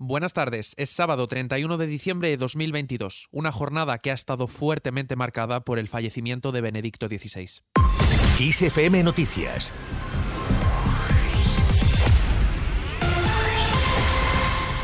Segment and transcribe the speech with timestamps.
[0.00, 5.16] Buenas tardes, es sábado 31 de diciembre de 2022, una jornada que ha estado fuertemente
[5.16, 7.62] marcada por el fallecimiento de Benedicto XVI.
[9.02, 9.72] Noticias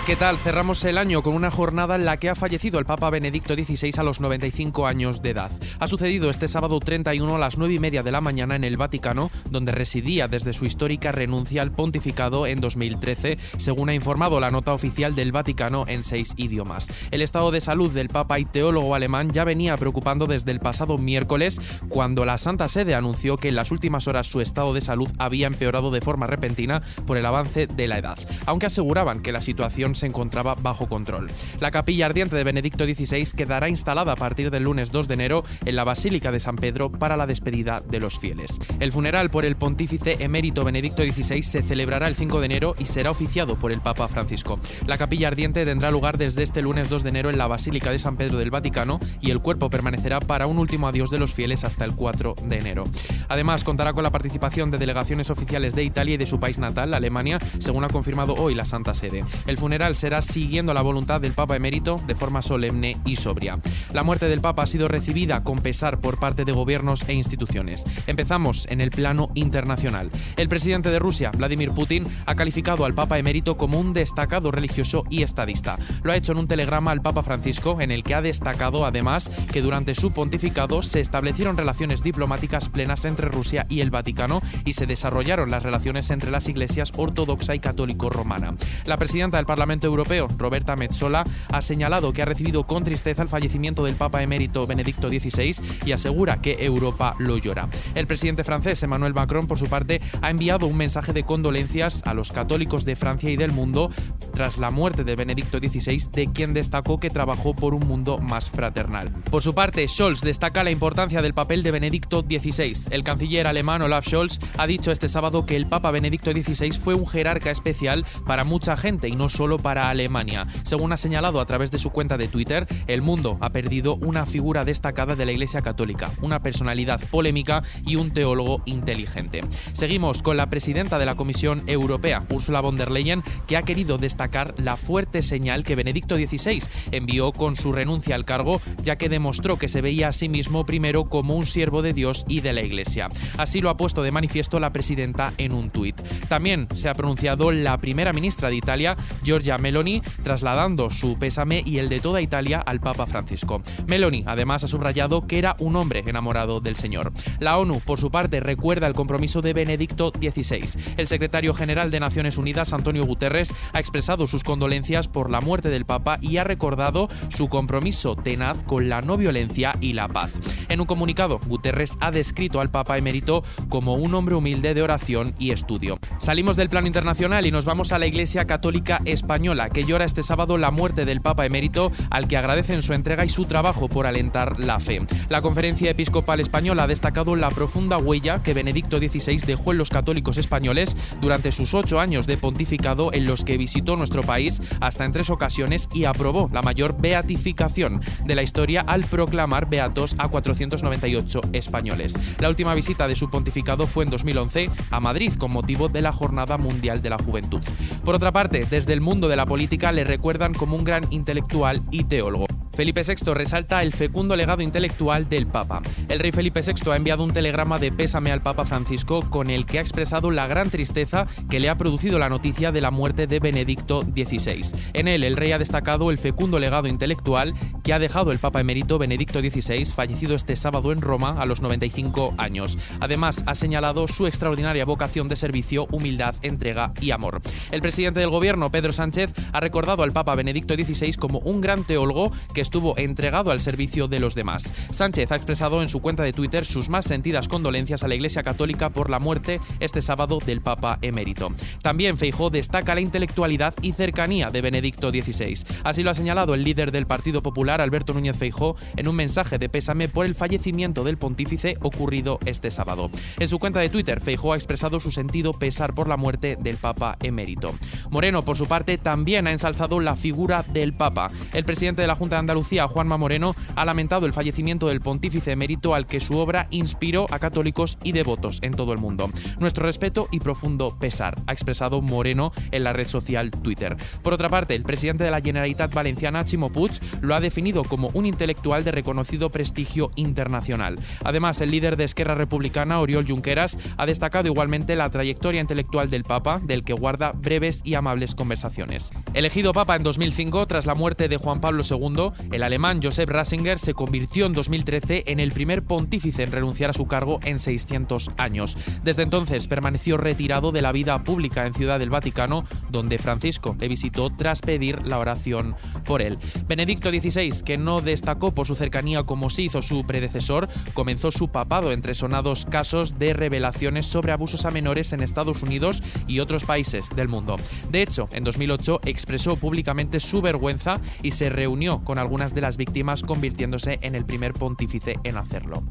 [0.07, 0.37] ¿Qué tal?
[0.37, 3.91] Cerramos el año con una jornada en la que ha fallecido el Papa Benedicto XVI
[3.97, 5.51] a los 95 años de edad.
[5.79, 8.77] Ha sucedido este sábado 31 a las 9 y media de la mañana en el
[8.77, 14.51] Vaticano, donde residía desde su histórica renuncia al pontificado en 2013, según ha informado la
[14.51, 16.87] nota oficial del Vaticano en seis idiomas.
[17.11, 20.99] El estado de salud del Papa y teólogo alemán ya venía preocupando desde el pasado
[20.99, 21.59] miércoles,
[21.89, 25.47] cuando la Santa Sede anunció que en las últimas horas su estado de salud había
[25.47, 29.94] empeorado de forma repentina por el avance de la edad, aunque aseguraban que la situación
[29.95, 31.31] se encontraba bajo control.
[31.61, 35.45] La capilla ardiente de Benedicto XVI quedará instalada a partir del lunes 2 de enero
[35.65, 38.59] en la Basílica de San Pedro para la despedida de los fieles.
[38.81, 42.87] El funeral por el pontífice emérito Benedicto XVI se celebrará el 5 de enero y
[42.87, 44.59] será oficiado por el Papa Francisco.
[44.87, 47.99] La capilla ardiente tendrá lugar desde este lunes 2 de enero en la Basílica de
[47.99, 51.65] San Pedro del Vaticano y el cuerpo permanecerá para un último adiós de los fieles
[51.65, 52.85] hasta el 4 de enero.
[53.29, 56.95] Además, contará con la participación de delegaciones oficiales de Italia y de su país natal,
[56.95, 59.25] Alemania, según ha confirmado hoy la Santa Sede.
[59.47, 63.59] El funeral será siguiendo la voluntad del Papa emérito de forma solemne y sobria.
[63.93, 67.85] La muerte del Papa ha sido recibida con pesar por parte de gobiernos e instituciones.
[68.07, 70.11] Empezamos en el plano internacional.
[70.37, 75.05] El presidente de Rusia, Vladimir Putin, ha calificado al Papa emérito como un destacado religioso
[75.11, 75.77] y estadista.
[76.03, 79.31] Lo ha hecho en un telegrama al Papa Francisco en el que ha destacado además
[79.53, 84.75] que durante su pontificado se establecieron relaciones diplomáticas plenas entre Rusia y el Vaticano y
[84.75, 88.55] se desarrollaron las relaciones entre las iglesias ortodoxa y católico romana.
[88.87, 93.29] La presidenta del Parlamento Europeo, Roberta Metsola, ha señalado que ha recibido con tristeza el
[93.29, 97.69] fallecimiento del Papa emérito Benedicto XVI y asegura que Europa lo llora.
[97.95, 102.15] El presidente francés Emmanuel Macron, por su parte, ha enviado un mensaje de condolencias a
[102.15, 103.91] los católicos de Francia y del mundo
[104.35, 108.51] tras la muerte de Benedicto XVI, de quien destacó que trabajó por un mundo más
[108.51, 109.11] fraternal.
[109.31, 112.89] Por su parte, Scholz destaca la importancia del papel de Benedicto XVI.
[112.91, 116.95] El canciller alemán Olaf Scholz ha dicho este sábado que el Papa Benedicto XVI fue
[116.95, 120.47] un jerarca especial para mucha gente y no solo para Alemania.
[120.63, 124.27] Según ha señalado a través de su cuenta de Twitter, el mundo ha perdido una
[124.27, 129.43] figura destacada de la Iglesia Católica, una personalidad polémica y un teólogo inteligente.
[129.73, 133.97] Seguimos con la presidenta de la Comisión Europea, Ursula von der Leyen, que ha querido
[133.97, 139.09] destacar la fuerte señal que Benedicto XVI envió con su renuncia al cargo, ya que
[139.09, 142.53] demostró que se veía a sí mismo primero como un siervo de Dios y de
[142.53, 143.09] la Iglesia.
[143.39, 145.99] Así lo ha puesto de manifiesto la presidenta en un tuit.
[146.29, 151.79] También se ha pronunciado la primera ministra de Italia, Giorgia Meloni, trasladando su pésame y
[151.79, 153.63] el de toda Italia al Papa Francisco.
[153.87, 157.13] Meloni además ha subrayado que era un hombre enamorado del Señor.
[157.39, 160.95] La ONU, por su parte, recuerda el compromiso de Benedicto XVI.
[160.97, 165.69] El secretario general de Naciones Unidas, Antonio Guterres, ha expresado sus condolencias por la muerte
[165.69, 170.33] del Papa y ha recordado su compromiso tenaz con la no violencia y la paz.
[170.69, 175.35] En un comunicado, Guterres ha descrito al Papa emérito como un hombre humilde de oración
[175.39, 175.99] y estudio.
[176.19, 179.34] Salimos del plano internacional y nos vamos a la Iglesia Católica Española
[179.73, 183.29] que llora este sábado la muerte del Papa emérito, al que agradecen su entrega y
[183.29, 185.03] su trabajo por alentar la fe.
[185.29, 189.91] La Conferencia Episcopal Española ha destacado la profunda huella que Benedicto XVI dejó en los
[189.91, 195.05] católicos españoles durante sus ocho años de pontificado en los que visitó nuestro país hasta
[195.05, 200.29] en tres ocasiones y aprobó la mayor beatificación de la historia al proclamar beatos a
[200.29, 202.15] 498 españoles.
[202.39, 206.13] La última visita de su pontificado fue en 2011 a Madrid con motivo de la
[206.13, 207.61] Jornada Mundial de la Juventud.
[208.05, 211.81] Por otra parte, desde el mundo de la política le recuerdan como un gran intelectual
[211.91, 212.47] y teólogo.
[212.75, 215.81] Felipe VI resalta el fecundo legado intelectual del Papa.
[216.09, 219.65] El rey Felipe VI ha enviado un telegrama de pésame al Papa Francisco con el
[219.65, 223.29] que ha expresado la gran tristeza que le ha producido la noticia de la muerte
[223.29, 224.77] de Benedicto XVI.
[224.93, 227.55] En él, el rey ha destacado el fecundo legado intelectual
[227.85, 231.61] que ha dejado el Papa emérito Benedicto XVI, fallecido este sábado en Roma a los
[231.61, 232.77] 95 años.
[232.99, 237.41] Además, ha señalado su extraordinaria vocación de servicio, humildad, entrega y amor.
[237.71, 241.85] El presidente del gobierno, Pedro Sánchez, ha recordado al Papa Benedicto XVI como un gran
[241.85, 244.73] teólogo que estuvo entregado al servicio de los demás.
[244.91, 248.43] Sánchez ha expresado en su cuenta de Twitter sus más sentidas condolencias a la Iglesia
[248.43, 251.53] Católica por la muerte este sábado del Papa emérito.
[251.83, 255.65] También Feijó destaca la intelectualidad y cercanía de Benedicto XVI.
[255.85, 259.59] Así lo ha señalado el líder del Partido Popular, Alberto Núñez Feijó, en un mensaje
[259.59, 263.11] de pésame por el fallecimiento del pontífice ocurrido este sábado.
[263.39, 266.77] En su cuenta de Twitter, Feijó ha expresado su sentido pesar por la muerte del
[266.77, 267.75] Papa emérito.
[268.11, 271.31] Moreno, por su parte, también ha ensalzado la figura del Papa.
[271.53, 275.53] El presidente de la Junta de Andalucía, Juanma Moreno, ha lamentado el fallecimiento del pontífice
[275.53, 279.31] emérito al que su obra inspiró a católicos y devotos en todo el mundo.
[279.59, 283.97] Nuestro respeto y profundo pesar, ha expresado Moreno en la red social Twitter.
[284.23, 288.11] Por otra parte, el presidente de la Generalitat Valenciana, Chimo Puig, lo ha definido como
[288.15, 290.97] un intelectual de reconocido prestigio internacional.
[291.25, 296.25] Además, el líder de Esquerra Republicana, Oriol Junqueras, ha destacado igualmente la trayectoria intelectual del
[296.25, 299.11] Papa, del que guarda breves y amables conversaciones.
[299.35, 303.79] Elegido Papa en 2005 tras la muerte de Juan Pablo II, el alemán Joseph Ratzinger
[303.79, 308.31] se convirtió en 2013 en el primer pontífice en renunciar a su cargo en 600
[308.37, 308.77] años.
[309.03, 313.89] Desde entonces permaneció retirado de la vida pública en Ciudad del Vaticano, donde Francisco le
[313.89, 315.75] visitó tras pedir la oración
[316.05, 316.39] por él.
[316.67, 321.49] Benedicto XVI, que no destacó por su cercanía como sí hizo su predecesor, comenzó su
[321.49, 326.65] papado entre sonados casos de revelaciones sobre abusos a menores en Estados Unidos y otros
[326.65, 327.57] países del mundo.
[327.91, 332.77] De hecho, en 2008 expresó públicamente su vergüenza y se reunió con algunas de las
[332.77, 335.85] víctimas convirtiéndose en el primer pontífice en hacerlo.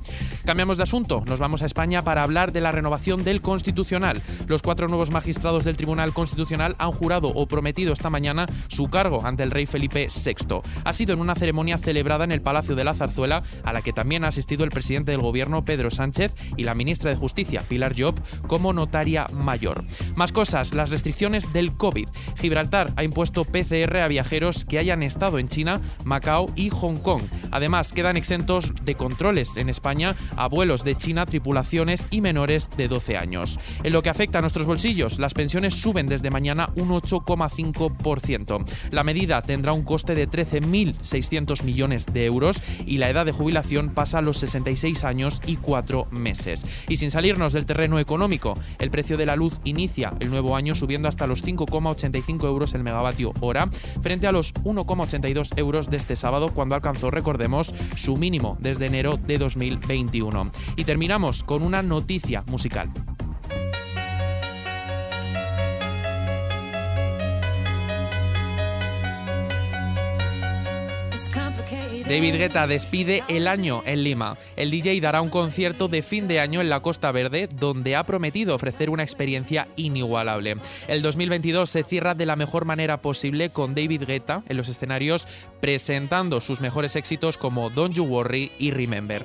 [0.44, 4.22] Cambiamos de asunto, nos vamos a España para hablar de la renovación del Constitucional.
[4.48, 9.26] Los cuatro nuevos magistrados del Tribunal Constitucional han jurado o prometido esta mañana su cargo
[9.26, 10.60] ante el rey Felipe VI.
[10.84, 13.94] Ha sido en una ceremonia celebrada en el Palacio de la Zarzuela, a la que
[13.94, 17.94] también ha asistido el presidente del gobierno Pedro Sánchez y la ministra de Justicia Pilar
[17.98, 19.86] Job como notaria mayor.
[20.16, 22.10] Más cosas, las restricciones del COVID.
[22.36, 25.80] Gibraltar ha impuesto PCR a viajeros que hayan estado en China,
[26.34, 27.22] Macao y Hong Kong.
[27.52, 30.50] Además, quedan exentos de controles en España a
[30.84, 33.60] de China, tripulaciones y menores de 12 años.
[33.84, 38.66] En lo que afecta a nuestros bolsillos, las pensiones suben desde mañana un 8,5%.
[38.92, 43.90] La medida tendrá un coste de 13.600 millones de euros y la edad de jubilación
[43.90, 46.66] pasa a los 66 años y 4 meses.
[46.88, 50.76] Y sin salirnos del terreno económico, el precio de la luz inicia el nuevo año
[50.76, 53.70] subiendo hasta los 5,85 euros el megavatio hora,
[54.02, 59.18] frente a los 1,82 euros de este sábado cuando alcanzó, recordemos, su mínimo desde enero
[59.18, 60.52] de 2021.
[60.78, 62.90] Y terminamos con una noticia musical.
[72.08, 74.38] David Guetta despide el año en Lima.
[74.58, 78.04] El DJ dará un concierto de fin de año en la Costa Verde, donde ha
[78.04, 80.58] prometido ofrecer una experiencia inigualable.
[80.90, 85.28] El 2022 se cierra de la mejor manera posible con David Guetta en los escenarios
[85.62, 89.24] presentando sus mejores éxitos como Don't You Worry y Remember.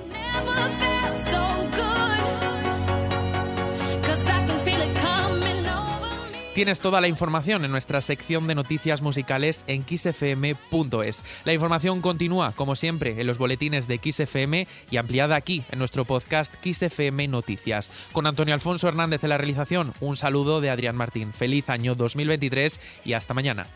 [6.59, 11.23] Tienes toda la información en nuestra sección de noticias musicales en xfm.es.
[11.45, 16.03] La información continúa, como siempre, en los boletines de XFM y ampliada aquí en nuestro
[16.03, 18.09] podcast XFM Noticias.
[18.11, 21.31] Con Antonio Alfonso Hernández en la realización, un saludo de Adrián Martín.
[21.31, 23.67] Feliz año 2023 y hasta mañana.